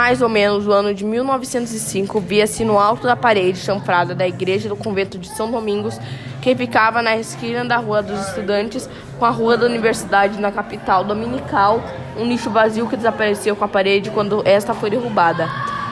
Mais 0.00 0.22
ou 0.22 0.30
menos 0.30 0.64
no 0.64 0.72
ano 0.72 0.94
de 0.94 1.04
1905, 1.04 2.20
via-se 2.20 2.64
no 2.64 2.78
alto 2.78 3.06
da 3.06 3.14
parede 3.14 3.58
chanfrada 3.58 4.14
da 4.14 4.26
igreja 4.26 4.66
do 4.66 4.74
convento 4.74 5.18
de 5.18 5.28
São 5.28 5.50
Domingos, 5.50 6.00
que 6.40 6.56
ficava 6.56 7.02
na 7.02 7.18
esquina 7.18 7.66
da 7.66 7.76
Rua 7.76 8.02
dos 8.02 8.18
Estudantes 8.28 8.88
com 9.18 9.26
a 9.26 9.28
Rua 9.28 9.58
da 9.58 9.66
Universidade 9.66 10.40
na 10.40 10.50
capital 10.50 11.04
dominical, 11.04 11.82
um 12.16 12.24
nicho 12.24 12.48
vazio 12.48 12.88
que 12.88 12.96
desapareceu 12.96 13.54
com 13.54 13.62
a 13.62 13.68
parede 13.68 14.10
quando 14.10 14.40
esta 14.46 14.72
foi 14.72 14.88
derrubada. 14.88 15.50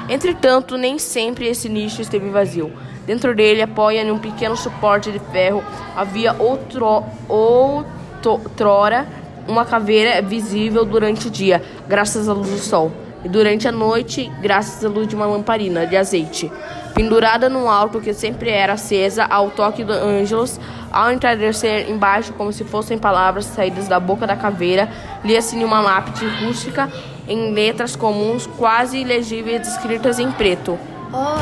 Entretanto, 0.09 0.79
nem 0.79 0.99
sempre 0.99 1.47
esse 1.47 1.69
nicho 1.69 2.01
esteve 2.01 2.31
vazio. 2.31 2.73
Dentro 3.05 3.35
dele, 3.35 3.61
apoia 3.61 4.01
em 4.01 4.11
um 4.11 4.19
pequeno 4.19 4.57
suporte 4.57 5.13
de 5.13 5.19
ferro, 5.19 5.63
havia 5.95 6.35
outro, 6.39 7.05
outrora 7.29 9.07
uma 9.47 9.67
caveira 9.67 10.23
visível 10.23 10.87
durante 10.87 11.29
o 11.29 11.31
dia, 11.31 11.63
graças 11.87 12.27
à 12.27 12.33
luz 12.33 12.49
do 12.49 12.59
sol, 12.59 12.91
e 13.25 13.29
durante 13.29 13.67
a 13.67 13.73
noite, 13.73 14.31
graças 14.41 14.85
à 14.85 14.89
luz 14.89 15.09
de 15.09 15.17
uma 15.17 15.27
lamparina 15.27 15.87
de 15.87 15.97
azeite. 15.97 16.51
Pendurada 16.95 17.49
num 17.49 17.69
alto 17.69 18.01
que 18.01 18.13
sempre 18.13 18.51
era 18.51 18.75
acesa 18.75 19.25
ao 19.25 19.51
toque 19.51 19.85
do 19.85 19.93
ângelos, 19.93 20.61
ao 20.91 21.13
entardecer 21.13 21.91
embaixo, 21.91 22.33
como 22.33 22.53
se 22.53 22.65
fossem 22.65 22.99
palavras 22.99 23.45
saídas 23.45 23.89
da 23.89 24.01
boca 24.01 24.27
da 24.27 24.37
caveira, 24.37 24.89
lia-se 25.25 25.57
uma 25.63 25.81
lápide 25.81 26.27
rústica, 26.45 26.89
em 27.29 27.53
letras 27.53 27.95
comuns, 27.95 28.47
quase 28.47 28.99
ilegíveis, 28.99 29.69
escritas 29.69 30.19
em 30.19 30.31
preto. 30.33 30.79
Ó, 31.13 31.37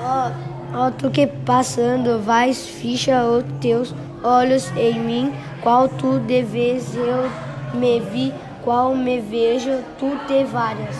ó, 0.00 0.30
ó, 0.74 0.90
tu 0.90 1.10
que 1.10 1.26
passando, 1.26 2.20
vais, 2.20 2.66
ficha 2.66 3.22
os 3.24 3.44
teus 3.60 3.94
olhos 4.22 4.70
em 4.76 4.98
mim, 4.98 5.34
qual 5.62 5.88
tu 5.88 6.18
deves 6.20 6.94
eu 6.94 7.30
me 7.74 8.00
vi, 8.00 8.32
qual 8.64 8.94
me 8.94 9.20
vejo, 9.20 9.82
tu 9.98 10.10
te 10.26 10.44
várias. 10.44 10.96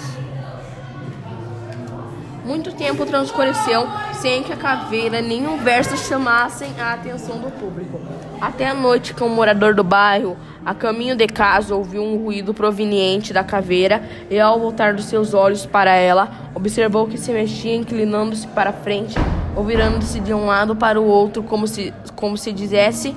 Muito 2.45 2.73
tempo 2.73 3.05
transcorreu 3.05 3.53
sem 4.15 4.43
que 4.43 4.53
a 4.53 4.57
caveira 4.57 5.21
nem 5.21 5.47
um 5.47 5.59
verso 5.59 5.97
chamassem 5.99 6.71
a 6.81 6.95
atenção 6.95 7.39
do 7.39 7.51
público. 7.51 8.01
Até 8.41 8.69
a 8.69 8.75
noite 8.75 9.13
que 9.13 9.23
um 9.23 9.29
morador 9.29 9.75
do 9.75 9.85
bairro, 9.85 10.35
a 10.65 10.75
caminho 10.75 11.15
de 11.15 11.27
casa, 11.27 11.75
ouviu 11.75 12.03
um 12.03 12.17
ruído 12.17 12.55
proveniente 12.55 13.35
da 13.35 13.45
caveira 13.45 14.03
e, 14.31 14.41
ao 14.41 14.59
voltar 14.59 14.95
dos 14.95 15.05
seus 15.05 15.35
olhos 15.35 15.67
para 15.67 15.95
ela, 15.95 16.51
observou 16.55 17.07
que 17.07 17.19
se 17.19 17.33
mexia 17.33 17.75
inclinando-se 17.75 18.47
para 18.49 18.73
frente 18.73 19.15
ou 19.55 19.63
virando-se 19.63 20.19
de 20.19 20.33
um 20.33 20.47
lado 20.47 20.75
para 20.75 20.99
o 21.01 21.05
outro, 21.05 21.43
como 21.43 21.67
se, 21.67 21.93
como 22.17 22.39
se 22.39 22.51
dissesse 22.51 23.15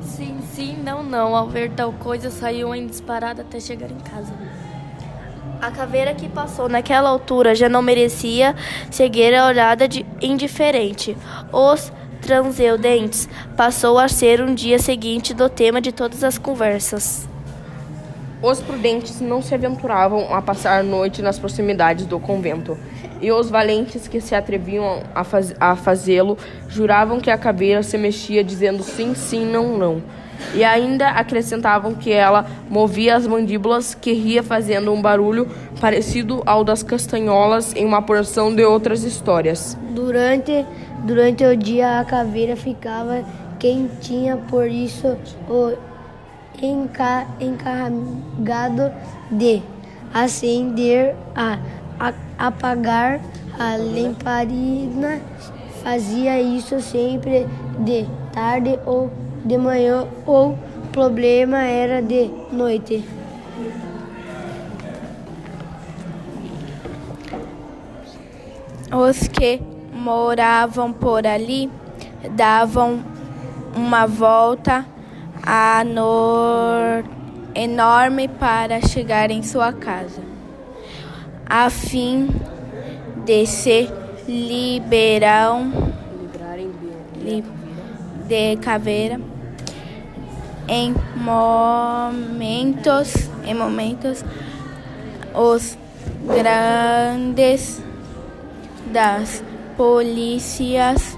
Sim, 0.00 0.35
sim, 0.56 0.74
não, 0.82 1.02
não. 1.02 1.36
Ao 1.36 1.46
ver 1.46 1.70
tal 1.72 1.92
coisa, 1.92 2.30
saiu 2.30 2.74
em 2.74 2.86
disparada 2.86 3.42
até 3.42 3.60
chegar 3.60 3.90
em 3.90 3.98
casa. 3.98 4.32
A 5.60 5.70
caveira 5.70 6.14
que 6.14 6.28
passou 6.28 6.68
naquela 6.68 7.10
altura 7.10 7.54
já 7.54 7.68
não 7.68 7.82
merecia 7.82 8.54
seguir 8.90 9.34
a 9.34 9.46
olhada 9.46 9.86
de 9.86 10.04
indiferente. 10.20 11.16
Os 11.52 11.92
transeuntes 12.22 13.28
passou 13.56 13.98
a 13.98 14.08
ser 14.08 14.40
um 14.40 14.54
dia 14.54 14.78
seguinte 14.78 15.34
do 15.34 15.48
tema 15.48 15.80
de 15.80 15.92
todas 15.92 16.24
as 16.24 16.38
conversas. 16.38 17.28
Os 18.42 18.60
prudentes 18.60 19.20
não 19.20 19.40
se 19.40 19.54
aventuravam 19.54 20.34
a 20.34 20.42
passar 20.42 20.80
a 20.80 20.82
noite 20.82 21.22
nas 21.22 21.38
proximidades 21.38 22.04
do 22.04 22.20
convento, 22.20 22.76
e 23.20 23.32
os 23.32 23.48
valentes 23.48 24.06
que 24.06 24.20
se 24.20 24.34
atreviam 24.34 25.02
a, 25.14 25.24
faz 25.24 25.54
a 25.58 25.74
fazê-lo 25.74 26.36
juravam 26.68 27.18
que 27.18 27.30
a 27.30 27.38
caveira 27.38 27.82
se 27.82 27.96
mexia, 27.96 28.44
dizendo 28.44 28.82
sim, 28.82 29.14
sim, 29.14 29.44
não, 29.44 29.78
não. 29.78 30.02
E 30.54 30.62
ainda 30.62 31.08
acrescentavam 31.08 31.94
que 31.94 32.12
ela 32.12 32.46
movia 32.68 33.16
as 33.16 33.26
mandíbulas, 33.26 33.94
que 33.94 34.12
ria 34.12 34.42
fazendo 34.42 34.92
um 34.92 35.00
barulho 35.00 35.48
parecido 35.80 36.42
ao 36.44 36.62
das 36.62 36.82
castanholas 36.82 37.74
em 37.74 37.86
uma 37.86 38.02
porção 38.02 38.54
de 38.54 38.62
outras 38.62 39.02
histórias. 39.02 39.78
Durante, 39.94 40.66
durante 41.04 41.42
o 41.42 41.56
dia 41.56 42.00
a 42.00 42.04
caveira 42.04 42.54
ficava 42.54 43.24
quentinha, 43.58 44.36
por 44.36 44.68
isso 44.68 45.16
o 45.48 45.72
enca, 46.62 47.26
encarregado 47.40 48.92
de 49.30 49.62
acender 50.14 51.14
a, 51.34 51.58
a 51.98 52.12
apagar 52.38 53.20
a 53.58 53.76
lamparina 53.76 55.20
fazia 55.82 56.40
isso 56.40 56.80
sempre 56.80 57.46
de 57.78 58.06
tarde 58.32 58.78
ou 58.84 59.10
de 59.44 59.56
manhã 59.56 60.06
ou 60.26 60.58
problema 60.92 61.62
era 61.62 62.02
de 62.02 62.30
noite. 62.50 63.04
Os 68.92 69.28
que 69.28 69.60
moravam 69.92 70.92
por 70.92 71.26
ali 71.26 71.70
davam 72.30 73.00
uma 73.74 74.06
volta 74.06 74.84
a 75.46 75.84
nor 75.84 77.04
enorme 77.54 78.26
para 78.26 78.80
chegar 78.82 79.30
em 79.30 79.44
sua 79.44 79.72
casa, 79.72 80.20
a 81.48 81.70
fim 81.70 82.28
de 83.24 83.46
se 83.46 83.88
liberam 84.26 85.72
li, 87.22 87.44
de 88.26 88.56
caveira 88.56 89.20
em 90.68 90.92
momentos 91.14 91.70
em 93.44 93.54
momentos 93.54 94.24
os 95.32 95.78
grandes 96.26 97.80
das 98.92 99.44
polícias 99.76 101.16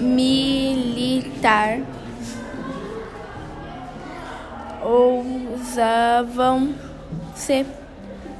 militar 0.00 1.80
ousavam 4.90 6.74
se 7.34 7.64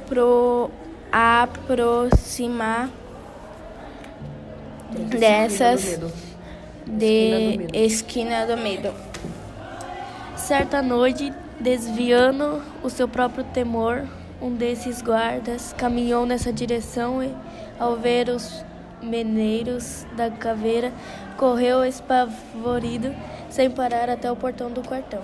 pro 0.07 0.69
aproximar 1.09 2.89
dessas 5.17 5.99
de 6.85 7.67
esquina 7.73 8.45
do 8.45 8.57
medo. 8.57 8.93
Certa 10.35 10.81
noite, 10.81 11.31
desviando 11.59 12.61
o 12.83 12.89
seu 12.89 13.07
próprio 13.07 13.45
temor, 13.45 14.05
um 14.41 14.53
desses 14.53 15.01
guardas 15.01 15.73
caminhou 15.77 16.25
nessa 16.25 16.51
direção 16.51 17.23
e, 17.23 17.33
ao 17.79 17.95
ver 17.95 18.27
os 18.27 18.65
meneiros 19.01 20.05
da 20.17 20.29
caveira, 20.29 20.91
correu 21.37 21.85
espavorido, 21.85 23.15
sem 23.49 23.71
parar 23.71 24.09
até 24.09 24.29
o 24.29 24.35
portão 24.35 24.69
do 24.69 24.81
quartel. 24.81 25.21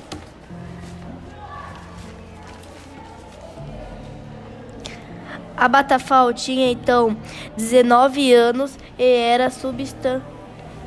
A 5.58 5.68
Batafal 5.68 6.32
tinha 6.34 6.72
então 6.72 7.18
19 7.58 8.32
anos 8.32 8.78
e 8.98 9.04
era 9.04 9.50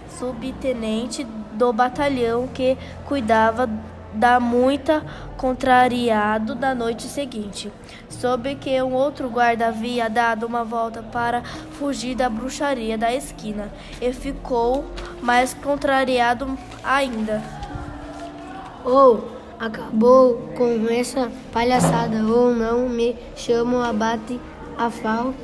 subtenente 0.09 1.25
do 1.55 1.73
batalhão 1.73 2.47
que 2.47 2.79
cuidava 3.05 3.69
da 4.15 4.39
muita 4.39 5.05
contrariado 5.37 6.55
da 6.55 6.73
noite 6.75 7.09
seguinte. 7.09 7.73
Soube 8.09 8.55
que 8.55 8.81
um 8.81 8.93
outro 8.93 9.29
guarda 9.29 9.67
havia 9.69 10.09
dado 10.09 10.47
uma 10.47 10.63
volta 10.63 11.03
para 11.03 11.43
fugir 11.73 12.15
da 12.15 12.29
bruxaria 12.29 12.97
da 12.97 13.13
esquina 13.13 13.73
e 14.01 14.13
ficou 14.13 14.85
mais 15.21 15.53
contrariado 15.53 16.57
ainda. 16.85 17.43
Ou 18.85 19.17
oh, 19.17 19.65
acabou 19.65 20.37
com 20.57 20.87
essa 20.89 21.31
palhaçada, 21.53 22.25
ou 22.25 22.55
não 22.55 22.89
me 22.89 23.17
chamo 23.37 23.81
abate 23.83 24.41
afal, 24.77 25.35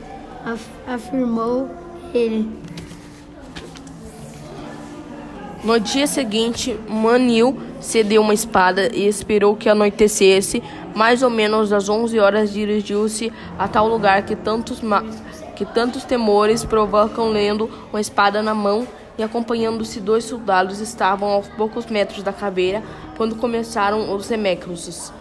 af, 0.45 0.61
afirmou 0.87 1.69
ele. 2.15 2.49
No 5.65 5.81
dia 5.81 6.07
seguinte, 6.07 6.79
Manil 6.89 7.59
cedeu 7.81 8.23
uma 8.23 8.33
espada 8.33 8.89
e 8.95 9.07
esperou 9.07 9.57
que 9.57 9.69
anoitecesse. 9.69 10.63
Mais 10.95 11.23
ou 11.23 11.31
menos 11.31 11.73
às 11.73 11.89
11 11.89 12.19
horas 12.21 12.53
dirigiu-se 12.53 13.33
a 13.59 13.67
tal 13.67 13.89
lugar 13.89 14.23
que 14.23 14.37
tantos, 14.37 14.81
que 15.57 15.65
tantos 15.65 16.05
temores 16.05 16.65
provocam, 16.65 17.31
lendo 17.31 17.69
uma 17.91 18.01
espada 18.01 18.43
na 18.43 18.55
mão 18.55 18.87
e 19.19 19.23
acompanhando-se 19.23 20.01
dois 20.01 20.25
soldados 20.25 20.81
estavam 20.81 21.31
aos 21.31 21.49
poucos 21.49 21.87
metros 21.87 22.23
da 22.23 22.33
caveira 22.33 22.83
quando 23.17 23.35
começaram 23.35 24.15
os 24.15 24.29
remécrusos. 24.29 25.13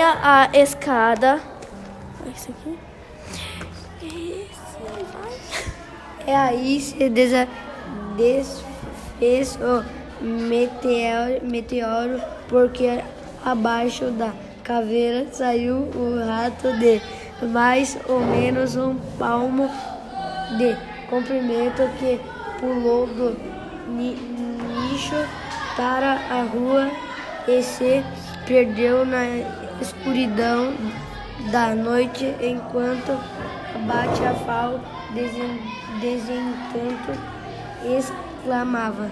A 0.00 0.48
escada. 0.54 1.40
Isso 2.32 2.50
aqui. 2.52 2.78
É 6.24 6.36
aí 6.36 6.80
se 6.80 7.08
desa, 7.08 7.48
fez 9.18 9.56
o 9.56 10.24
meteoro, 10.24 11.44
meteoro 11.44 12.20
porque 12.48 13.02
abaixo 13.44 14.10
da 14.12 14.32
caveira 14.62 15.26
saiu 15.32 15.76
o 15.76 16.24
rato 16.24 16.72
de 16.78 17.00
mais 17.48 17.98
ou 18.08 18.20
menos 18.20 18.76
um 18.76 18.94
palmo 19.18 19.68
de 20.58 20.76
comprimento 21.10 21.82
que 21.98 22.20
pulou 22.60 23.06
do 23.06 23.36
nicho 23.88 25.16
para 25.76 26.12
a 26.30 26.42
rua 26.42 26.88
e 27.48 27.62
se 27.62 28.04
perdeu 28.46 29.04
na 29.04 29.67
escuridão 29.80 30.74
da 31.50 31.74
noite 31.74 32.34
enquanto 32.40 33.12
abate 33.74 34.24
a 34.24 34.34
fal 34.34 34.80
desencanto 36.00 37.12
exclamava. 37.84 39.10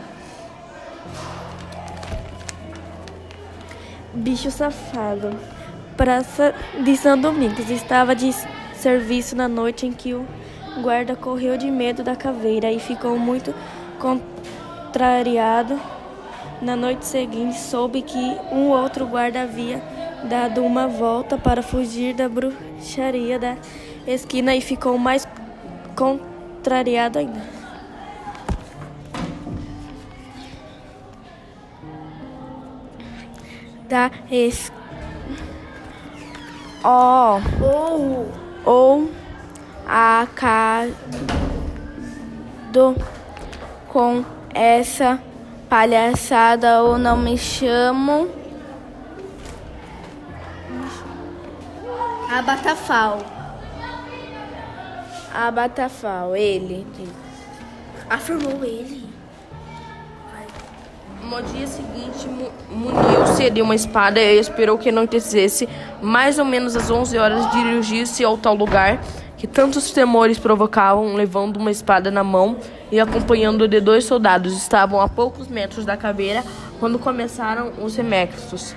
Bicho 4.12 4.50
safado. 4.50 5.30
Praça 5.96 6.54
de 6.82 6.96
São 6.96 7.18
Domingos. 7.18 7.70
Estava 7.70 8.14
de 8.14 8.32
serviço 8.74 9.36
na 9.36 9.48
noite 9.48 9.86
em 9.86 9.92
que 9.92 10.14
o 10.14 10.26
guarda 10.82 11.14
correu 11.16 11.56
de 11.56 11.70
medo 11.70 12.02
da 12.02 12.16
caveira 12.16 12.70
e 12.70 12.78
ficou 12.78 13.18
muito 13.18 13.54
contrariado. 13.98 15.78
Na 16.60 16.74
noite 16.74 17.04
seguinte, 17.04 17.58
soube 17.58 18.02
que 18.02 18.36
um 18.50 18.68
outro 18.68 19.06
guarda 19.06 19.42
havia 19.42 19.82
dado 20.24 20.64
uma 20.64 20.86
volta 20.88 21.36
para 21.38 21.62
fugir 21.62 22.14
da 22.14 22.28
bruxaria 22.28 23.38
da 23.38 23.56
esquina 24.06 24.54
e 24.54 24.60
ficou 24.60 24.98
mais 24.98 25.26
contrariado 25.94 27.18
ainda. 27.18 27.56
Da 33.88 34.10
es... 34.30 34.72
Oh. 36.84 37.40
Ou. 37.62 38.32
Ou. 38.64 39.10
Acado 39.88 40.96
com 43.88 44.24
essa 44.52 45.20
palhaçada 45.68 46.82
ou 46.82 46.98
não 46.98 47.16
me 47.16 47.38
chamo. 47.38 48.45
Abatafal. 52.30 53.18
Abatafal, 55.32 56.36
ele. 56.36 56.86
Afirmou 58.08 58.64
ele. 58.64 59.06
No 61.28 61.42
dia 61.42 61.66
seguinte, 61.66 62.28
muniu-se 62.70 63.50
de 63.50 63.60
uma 63.60 63.74
espada 63.74 64.20
e 64.20 64.38
esperou 64.38 64.78
que 64.78 64.90
anoitecesse. 64.90 65.68
Mais 66.00 66.38
ou 66.38 66.44
menos 66.44 66.76
às 66.76 66.88
11 66.88 67.18
horas, 67.18 67.50
dirigiu-se 67.50 68.24
ao 68.24 68.38
tal 68.38 68.54
lugar 68.54 69.00
que 69.36 69.46
tantos 69.46 69.90
temores 69.90 70.38
provocavam, 70.38 71.14
levando 71.14 71.56
uma 71.56 71.70
espada 71.70 72.10
na 72.10 72.22
mão 72.22 72.56
e 72.90 73.00
acompanhando 73.00 73.66
de 73.66 73.80
dois 73.80 74.04
soldados. 74.04 74.56
Estavam 74.56 75.00
a 75.00 75.08
poucos 75.08 75.48
metros 75.48 75.84
da 75.84 75.96
caveira 75.96 76.44
quando 76.78 76.98
começaram 76.98 77.72
os 77.82 77.96
remexos. 77.96 78.74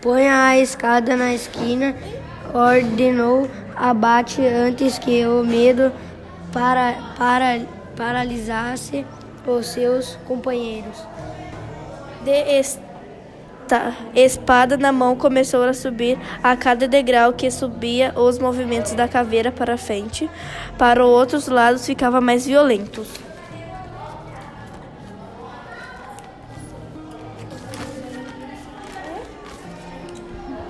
Ponha 0.00 0.46
a 0.46 0.58
escada 0.58 1.16
na 1.16 1.34
esquina, 1.34 1.94
ordenou 2.54 3.48
abate 3.78 4.44
antes 4.44 4.98
que 4.98 5.24
o 5.26 5.44
medo 5.44 5.92
para, 6.52 6.94
para, 7.16 7.60
paralisasse 7.96 9.06
os 9.46 9.66
seus 9.66 10.16
companheiros. 10.26 11.06
De 12.24 12.62
espada 14.14 14.76
na 14.76 14.92
mão, 14.92 15.16
começou 15.16 15.62
a 15.62 15.72
subir 15.72 16.18
a 16.42 16.56
cada 16.56 16.88
degrau 16.88 17.32
que 17.32 17.50
subia 17.50 18.12
os 18.16 18.38
movimentos 18.38 18.92
da 18.92 19.06
caveira 19.06 19.52
para 19.52 19.76
frente. 19.76 20.28
Para 20.76 21.04
os 21.04 21.10
outros 21.10 21.48
lados 21.48 21.86
ficava 21.86 22.20
mais 22.20 22.46
violentos. 22.46 23.27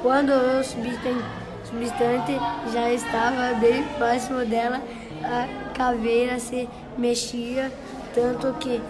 Quando 0.08 0.30
o 0.30 0.64
substante 0.64 2.32
já 2.72 2.90
estava 2.90 3.52
bem 3.60 3.84
próximo 3.98 4.42
dela, 4.46 4.80
a 5.22 5.46
caveira 5.74 6.38
se 6.38 6.66
mexia 6.96 7.70
tanto 8.14 8.54
que 8.54 8.80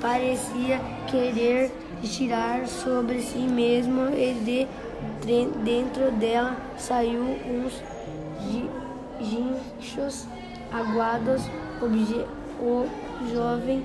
parecia 0.00 0.80
querer 1.06 1.70
tirar 2.02 2.66
sobre 2.66 3.20
si 3.22 3.38
mesmo 3.38 4.08
e 4.08 4.34
de 4.34 4.66
dentro 5.62 6.10
dela 6.10 6.56
saiu 6.76 7.22
uns 7.22 7.80
guinchos 9.20 10.26
aguados. 10.72 11.42
O 12.60 12.86
jovem 13.32 13.84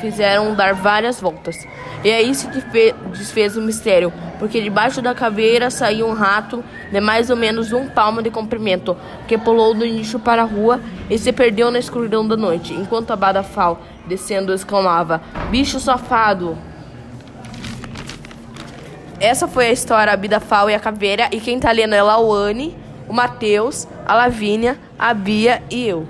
fizeram 0.00 0.54
dar 0.54 0.74
várias 0.74 1.20
voltas. 1.20 1.66
E 2.04 2.10
aí 2.10 2.34
se 2.34 2.48
desfez 2.48 3.56
o 3.56 3.62
mistério, 3.62 4.12
porque 4.38 4.60
debaixo 4.60 5.00
da 5.00 5.14
caveira 5.14 5.70
saiu 5.70 6.08
um 6.08 6.14
rato 6.14 6.64
de 6.90 7.00
mais 7.00 7.30
ou 7.30 7.36
menos 7.36 7.72
um 7.72 7.88
palmo 7.88 8.20
de 8.20 8.28
comprimento, 8.28 8.96
que 9.28 9.38
pulou 9.38 9.72
do 9.72 9.84
nicho 9.84 10.18
para 10.18 10.42
a 10.42 10.44
rua 10.44 10.80
e 11.08 11.16
se 11.16 11.32
perdeu 11.32 11.70
na 11.70 11.78
escuridão 11.78 12.26
da 12.26 12.36
noite, 12.36 12.74
enquanto 12.74 13.12
a 13.12 13.16
Badafal, 13.16 13.80
descendo, 14.06 14.52
exclamava: 14.52 15.22
Bicho 15.48 15.78
safado! 15.78 16.58
Essa 19.20 19.46
foi 19.46 19.68
a 19.68 19.72
história, 19.72 20.12
a 20.12 20.16
Bidafal 20.16 20.68
e 20.68 20.74
a 20.74 20.80
caveira, 20.80 21.28
e 21.30 21.38
quem 21.38 21.60
tá 21.60 21.70
lendo 21.70 21.94
é 21.94 22.00
a 22.00 22.02
Lauane, 22.02 22.76
o 23.08 23.12
Matheus, 23.12 23.86
a 24.04 24.16
Lavínia, 24.16 24.76
a 24.98 25.14
Bia 25.14 25.62
e 25.70 25.86
eu. 25.86 26.08